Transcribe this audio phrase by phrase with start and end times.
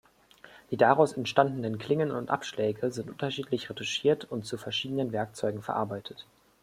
[0.71, 6.25] Die daraus entstandenen Klingen und Abschläge sind unterschiedlich retuschiert und zu verschiedenen Werkzeugen verarbeitet.